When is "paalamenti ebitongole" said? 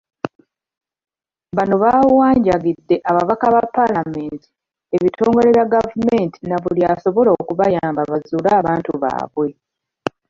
3.75-5.49